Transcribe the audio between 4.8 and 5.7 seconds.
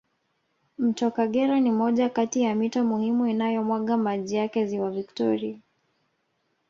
victoria